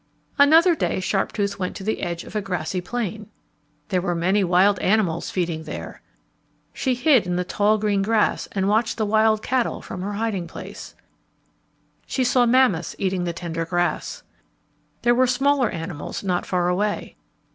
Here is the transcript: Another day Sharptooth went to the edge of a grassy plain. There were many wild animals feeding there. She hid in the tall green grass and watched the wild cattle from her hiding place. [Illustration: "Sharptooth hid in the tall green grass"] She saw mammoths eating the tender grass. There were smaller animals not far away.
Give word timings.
Another 0.39 0.73
day 0.73 0.99
Sharptooth 0.99 1.59
went 1.59 1.75
to 1.75 1.83
the 1.83 2.01
edge 2.01 2.23
of 2.23 2.35
a 2.35 2.41
grassy 2.41 2.81
plain. 2.81 3.29
There 3.89 4.01
were 4.01 4.15
many 4.15 4.43
wild 4.43 4.79
animals 4.79 5.29
feeding 5.29 5.65
there. 5.65 6.01
She 6.73 6.95
hid 6.95 7.27
in 7.27 7.35
the 7.35 7.43
tall 7.43 7.77
green 7.77 8.01
grass 8.01 8.47
and 8.53 8.67
watched 8.67 8.97
the 8.97 9.05
wild 9.05 9.43
cattle 9.43 9.79
from 9.79 10.01
her 10.01 10.13
hiding 10.13 10.47
place. 10.47 10.95
[Illustration: 10.95 11.03
"Sharptooth 11.03 11.45
hid 11.45 11.63
in 11.63 11.65
the 11.65 11.69
tall 11.71 11.75
green 11.91 11.93
grass"] 12.01 12.15
She 12.15 12.23
saw 12.23 12.45
mammoths 12.47 12.95
eating 12.97 13.23
the 13.25 13.33
tender 13.61 13.65
grass. 13.67 14.23
There 15.03 15.13
were 15.13 15.27
smaller 15.27 15.69
animals 15.69 16.23
not 16.23 16.47
far 16.47 16.67
away. 16.67 17.15